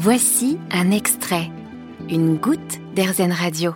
[0.00, 1.50] Voici un extrait,
[2.08, 3.74] une goutte d'Airzen Radio.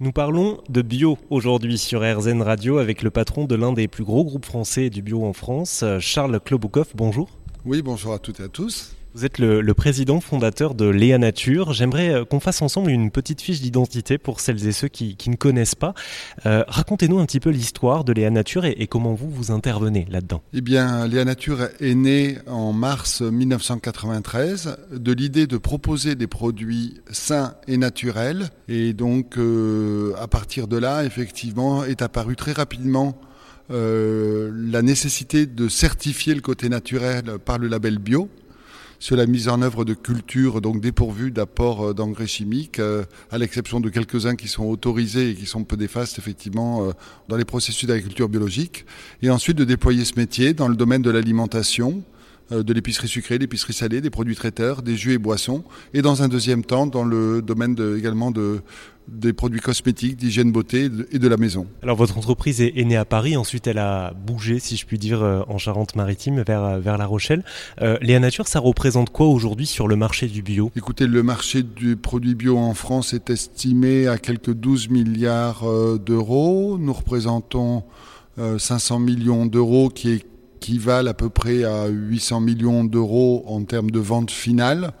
[0.00, 4.02] Nous parlons de bio aujourd'hui sur RZN Radio avec le patron de l'un des plus
[4.02, 6.92] gros groupes français du bio en France, Charles Kloboukov.
[6.94, 7.28] Bonjour.
[7.66, 8.96] Oui, bonjour à toutes et à tous.
[9.18, 11.72] Vous êtes le, président fondateur de Léa Nature.
[11.72, 15.34] J'aimerais euh, qu'on fasse ensemble une petite fiche d'identité pour celles et ceux qui, ne
[15.34, 15.92] connaissent pas.
[16.46, 20.40] Euh, racontez-nous un petit peu l'histoire de Léa Nature et, comment vous vous intervenez là-dedans.
[20.52, 27.00] Eh bien, Léa Nature est née en mars 1993 de l'idée de proposer des produits
[27.10, 28.50] sains et naturels.
[28.68, 33.20] Et donc, euh, à partir de là, effectivement, est apparu très rapidement
[33.70, 38.30] la nécessité de certifier le côté naturel par le label bio
[38.98, 43.38] sur la mise en œuvre de cultures donc dépourvues d'apport euh, d'engrais chimiques, euh, à
[43.38, 46.92] l'exception de quelques-uns qui sont autorisés et qui sont peu néfastes effectivement euh,
[47.28, 48.86] dans les processus d'agriculture biologique,
[49.22, 52.02] et ensuite de déployer ce métier dans le domaine de l'alimentation,
[52.50, 56.28] de l'épicerie sucrée, l'épicerie salée, des produits traiteurs, des jus et boissons, et dans un
[56.28, 58.60] deuxième temps dans le domaine également de
[59.08, 61.66] des produits cosmétiques, d'hygiène beauté et de la maison.
[61.82, 65.22] Alors votre entreprise est, née à Paris, ensuite elle a bougé, si je puis dire,
[65.22, 67.42] euh, en Charente-Maritime vers, euh, vers La Rochelle.
[67.80, 70.70] Euh, Léa Nature, ça représente quoi aujourd'hui sur le marché du bio?
[70.76, 75.64] Écoutez, le marché du produit bio en France est estimé à quelques 12 milliards
[75.98, 76.76] d'euros.
[76.78, 77.84] Nous représentons
[78.36, 80.10] 500 millions d'euros qui
[80.58, 84.92] équivalent à peu près à 800 millions d'euros en termes de vente finale.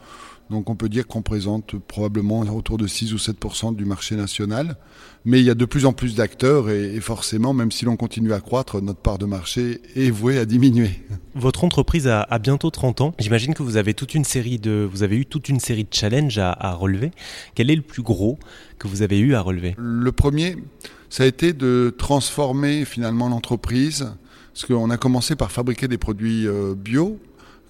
[0.50, 3.36] Donc on peut dire qu'on présente probablement autour de 6 ou 7
[3.74, 4.76] du marché national.
[5.24, 8.32] Mais il y a de plus en plus d'acteurs et, forcément, même si l'on continue
[8.32, 11.02] à croître, notre part de marché est vouée à diminuer.
[11.34, 13.14] Votre entreprise a, bientôt 30 ans.
[13.18, 15.92] J'imagine que vous avez toute une série de, vous avez eu toute une série de
[15.92, 17.10] challenges à, à relever.
[17.54, 18.38] Quel est le plus gros
[18.78, 19.74] que vous avez eu à relever?
[19.76, 20.56] Le premier,
[21.10, 24.12] ça a été de transformer finalement l'entreprise.
[24.58, 27.20] Parce qu'on a commencé par fabriquer des produits euh, bio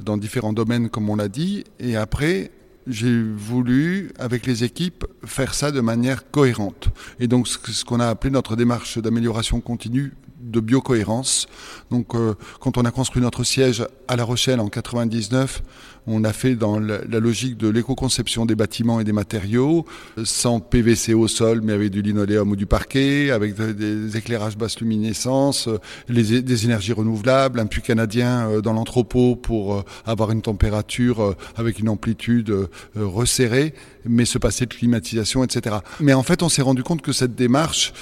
[0.01, 2.51] dans différents domaines, comme on l'a dit, et après
[2.87, 6.89] j'ai voulu, avec les équipes, faire ça de manière cohérente.
[7.21, 11.47] Et donc, ce qu'on a appelé notre démarche d'amélioration continue de biocohérence.
[11.91, 15.63] Donc, euh, quand on a construit notre siège à La Rochelle en 99,
[16.07, 19.85] on a fait dans la, logique de l'éco-conception des bâtiments et des matériaux,
[20.25, 24.81] sans PVC au sol, mais avec du linoléum ou du parquet, avec des éclairages basse
[24.81, 25.69] luminescence,
[26.09, 31.37] les, des énergies renouvelables, un puits canadien euh, dans l'entrepôt pour euh, avoir une température
[31.57, 32.55] avec une amplitude
[32.95, 33.75] resserrée,
[34.09, 35.77] mais se passer de climatisation, etc.
[36.01, 37.93] Mais en fait, on s'est rendu compte que cette démarche,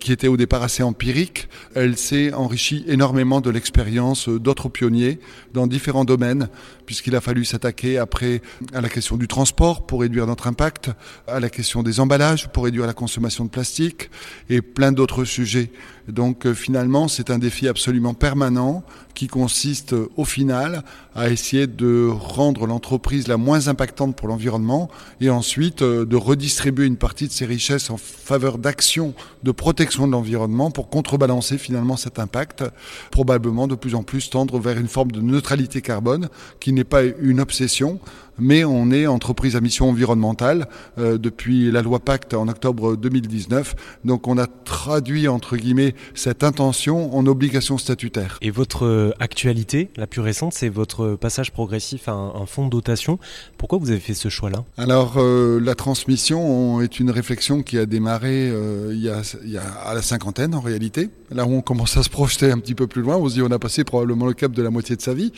[0.00, 5.18] qui était au départ assez empirique, elle s'est enrichie énormément de l'expérience d'autres pionniers
[5.54, 6.48] dans différents domaines,
[6.86, 8.40] puisqu'il a fallu s'attaquer après
[8.72, 10.90] à la question du transport pour réduire notre impact,
[11.26, 14.10] à la question des emballages pour réduire la consommation de plastique
[14.48, 15.70] et plein d'autres sujets.
[16.08, 21.66] Donc euh, finalement, c'est un défi absolument permanent qui consiste euh, au final à essayer
[21.66, 24.88] de rendre l'entreprise la moins impactante pour l'environnement
[25.20, 30.06] et ensuite euh, de redistribuer une partie de ses richesses en faveur d'actions de protection
[30.06, 32.62] de l'environnement pour contrebalancer finalement cet impact,
[33.10, 36.28] probablement de plus en plus tendre vers une forme de neutralité carbone
[36.60, 37.98] qui n'est pas une obsession,
[38.38, 43.74] mais on est entreprise à mission environnementale euh, depuis la loi Pacte en octobre 2019.
[44.04, 48.38] Donc on a traduit entre guillemets cette intention en obligation statutaire.
[48.42, 52.70] Et votre euh, actualité, la plus récente, c'est votre passage progressif à un, fonds de
[52.70, 53.18] dotation.
[53.58, 54.64] Pourquoi vous avez fait ce choix-là?
[54.76, 58.52] Alors euh, la transmission est une réflexion qui a démarré
[58.90, 61.10] il, y a, il y a à la cinquantaine en réalité.
[61.30, 63.42] Là où on commence à se projeter un petit peu plus loin, on se dit
[63.42, 65.32] on a passé probablement le cap de la moitié de sa vie.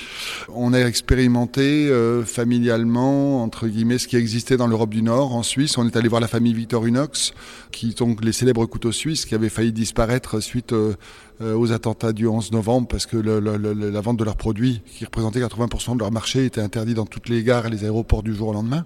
[0.48, 1.90] On a expérimenté
[2.26, 5.78] familialement entre guillemets, ce qui existait dans l'Europe du Nord, en Suisse.
[5.78, 7.32] On est allé voir la famille Victorinox,
[7.70, 10.94] qui sont les célèbres couteaux suisses qui avaient failli disparaître suite euh,
[11.40, 15.40] euh, aux attentats du 11 novembre, parce que la vente de leurs produits, qui représentait
[15.40, 18.48] 80% de leur marché, était interdite dans toutes les gares et les aéroports du jour
[18.48, 18.84] au lendemain.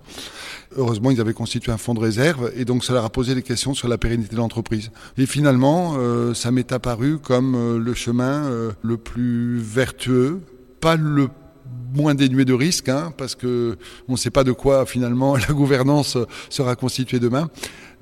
[0.76, 3.42] Heureusement, ils avaient constitué un fonds de réserve, et donc ça leur a posé des
[3.42, 4.90] questions sur la pérennité de l'entreprise.
[5.18, 8.50] Et finalement, euh, ça m'est apparu comme le chemin
[8.82, 10.40] le plus vertueux,
[10.80, 11.28] pas le
[11.94, 13.76] moins dénué de risques, hein, parce que
[14.08, 16.16] on ne sait pas de quoi finalement la gouvernance
[16.50, 17.48] sera constituée demain.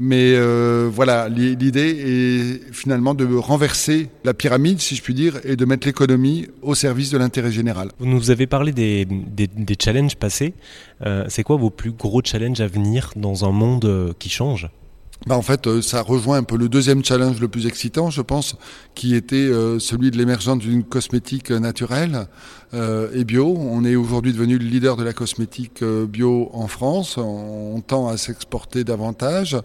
[0.03, 5.57] Mais euh, voilà, l'idée est finalement de renverser la pyramide, si je puis dire, et
[5.57, 7.91] de mettre l'économie au service de l'intérêt général.
[7.99, 10.55] Vous nous avez parlé des, des, challenges passés.
[11.05, 14.71] Euh, c'est quoi vos plus gros challenges à venir dans un monde euh, qui change?
[15.27, 18.23] Bah en fait, euh, ça rejoint un peu le deuxième challenge le plus excitant, je
[18.23, 18.57] pense,
[18.95, 22.27] qui était euh, celui de l'émergence d'une cosmétique naturelle
[22.73, 23.55] euh, et bio.
[23.59, 27.19] On est aujourd'hui devenu le leader de la cosmétique bio en France.
[27.19, 29.57] On, tend à s'exporter davantage.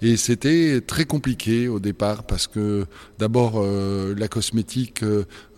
[0.00, 2.86] Et c'était très compliqué au départ parce que
[3.18, 5.02] d'abord, la cosmétique,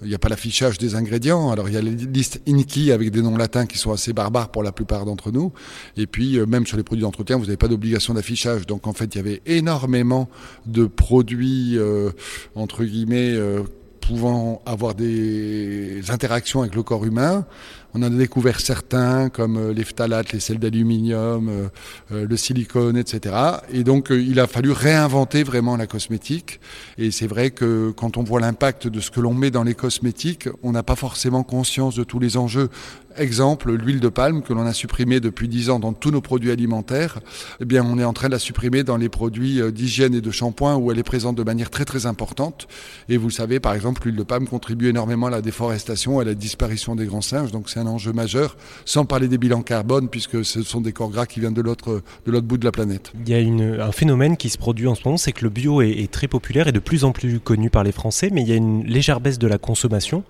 [0.03, 1.51] il n'y a pas l'affichage des ingrédients.
[1.51, 4.51] Alors il y a les listes INKI avec des noms latins qui sont assez barbares
[4.51, 5.53] pour la plupart d'entre nous.
[5.97, 8.67] Et puis, même sur les produits d'entretien, vous n'avez pas d'obligation d'affichage.
[8.67, 10.29] Donc en fait, il y avait énormément
[10.67, 12.11] de produits, euh,
[12.55, 13.63] entre guillemets, euh,
[14.01, 17.47] pouvant avoir des interactions avec le corps humain.
[17.93, 21.69] On en a découvert certains comme euh, les phtalates, les sels d'aluminium, euh,
[22.13, 23.35] euh, le silicone, etc.
[23.73, 26.61] Et donc il a fallu réinventer vraiment la cosmétique.
[26.99, 29.75] Et c'est vrai que quand on voit l'impact de ce que l'on met dans les
[29.75, 32.69] cosmétiques, on n'a pas forcément conscience de tous les enjeux.
[33.17, 36.53] Exemple, l'huile de palme que l'on a supprimée depuis 10 ans dans tous nos produits
[36.53, 37.19] alimentaires,
[37.59, 40.31] eh bien on est en train de la supprimer dans les produits d'hygiène et de
[40.31, 42.69] shampoing où elle est présente de manière très très importante.
[43.09, 46.35] Et vous savez, par exemple, l'huile de palme contribue énormément à la déforestation, à la
[46.35, 47.51] disparition des grands singes.
[47.51, 51.11] Donc c'est un enjeu majeur, sans parler des bilans carbone, puisque ce sont des corps
[51.11, 53.13] gras qui viennent de l'autre, bout de la planète.
[53.27, 55.83] Il y a un phénomène qui se produit en ce moment, c'est que le bio
[55.83, 58.53] est, très populaire et de plus en plus connu par les Français, mais il y
[58.53, 60.25] a une légère baisse de la consommation.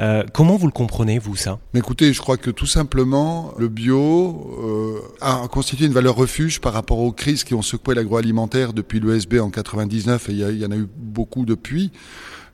[0.00, 1.58] Euh, comment vous le comprenez, vous, ça?
[1.74, 6.72] Écoutez, je crois que tout simplement, le bio euh, a constitué une valeur refuge par
[6.72, 10.70] rapport aux crises qui ont secoué l'agroalimentaire depuis l'ESB en 99, et il y, en
[10.70, 11.92] a eu beaucoup depuis.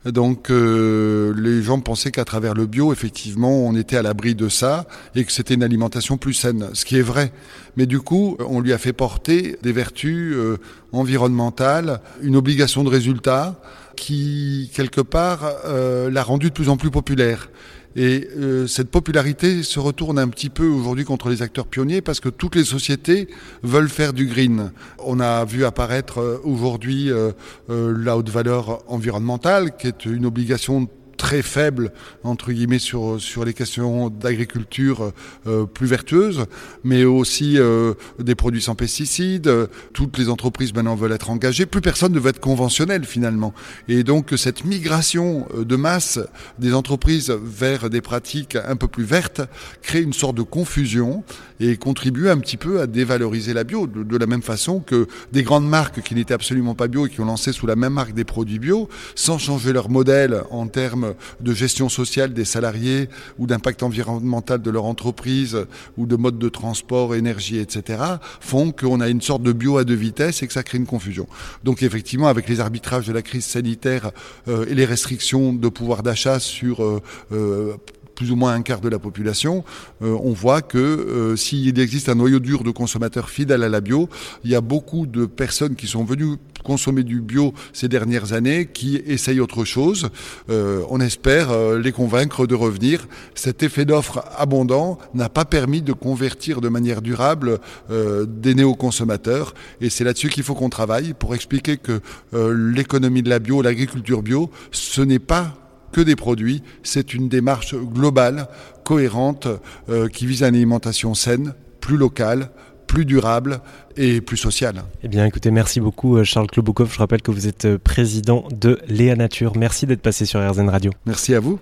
[0.05, 4.49] Donc euh, les gens pensaient qu'à travers le bio, effectivement, on était à l'abri de
[4.49, 4.85] ça
[5.15, 7.31] et que c'était une alimentation plus saine, ce qui est vrai.
[7.75, 10.57] Mais du coup, on lui a fait porter des vertus euh,
[10.91, 13.59] environnementales, une obligation de résultat
[13.95, 17.49] qui, quelque part, euh, l'a rendu de plus en plus populaire.
[17.95, 22.19] Et euh, cette popularité se retourne un petit peu aujourd'hui contre les acteurs pionniers parce
[22.19, 23.29] que toutes les sociétés
[23.63, 24.71] veulent faire du green.
[24.99, 27.31] On a vu apparaître euh, aujourd'hui euh,
[27.69, 31.91] la haute valeur environnementale, qui est une obligation très faible
[32.23, 35.11] entre guillemets sur sur les questions d'agriculture
[35.47, 36.45] euh, plus vertueuse,
[36.83, 39.51] mais aussi euh, des produits sans pesticides.
[39.93, 41.65] Toutes les entreprises maintenant veulent être engagées.
[41.65, 43.53] Plus personne ne veut être conventionnel finalement.
[43.87, 46.19] Et donc cette migration euh, de masse
[46.59, 49.41] des entreprises vers des pratiques un peu plus vertes
[49.81, 51.23] crée une sorte de confusion
[51.59, 55.07] et contribue un petit peu à dévaloriser la bio de, de la même façon que
[55.31, 57.93] des grandes marques qui n'étaient absolument pas bio et qui ont lancé sous la même
[57.93, 61.04] marque des produits bio sans changer leur modèle en termes
[61.41, 65.65] de gestion sociale des salariés ou d'impact environnemental de leur entreprise
[65.97, 67.99] ou de mode de transport, énergie, etc.,
[68.39, 70.85] font qu'on a une sorte de bio à deux vitesses et que ça crée une
[70.85, 71.27] confusion.
[71.63, 74.11] Donc effectivement, avec les arbitrages de la crise sanitaire
[74.47, 77.75] euh, et les restrictions de pouvoir d'achat sur euh, euh,
[78.15, 79.65] plus ou moins un quart de la population,
[79.99, 84.07] on voit que s'il existe un noyau dur de consommateurs fidèles à la bio,
[84.45, 88.65] il y a beaucoup de personnes qui sont venues consommer du bio ces dernières années,
[88.65, 90.09] qui essayent autre chose.
[90.49, 91.47] Euh, on espère
[91.77, 93.07] les convaincre de revenir.
[93.35, 97.59] Cet effet d'offre abondant n'a pas permis de convertir de manière durable
[97.89, 99.53] des néo-consommateurs.
[99.79, 102.01] Et c'est là-dessus qu'il faut qu'on travaille pour expliquer que
[102.33, 105.53] l'économie de la bio, l'agriculture bio, ce n'est pas
[105.95, 106.61] que des produits.
[106.83, 108.49] C'est une démarche globale,
[108.83, 109.47] cohérente,
[109.89, 112.51] euh, qui vise à une alimentation saine, plus locale,
[112.95, 113.59] plus durable
[113.97, 114.83] et plus sociale.
[115.03, 116.93] Eh bien, écoutez, merci beaucoup, euh, Charles Kloboukov.
[116.93, 119.57] Je rappelle que vous êtes euh, président de Léa Nature.
[119.57, 120.91] Merci d'être passé sur RZN Radio.
[121.05, 121.59] Merci à vous.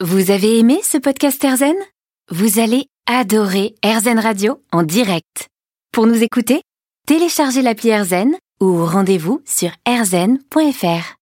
[0.00, 1.74] Vous avez aimé ce podcast RZN
[2.30, 5.48] Vous allez adorer RZN Radio en direct.
[5.90, 6.60] Pour nous écouter,
[7.06, 11.14] téléchargez l'appli RZN ou rendez-vous sur rzn.fr.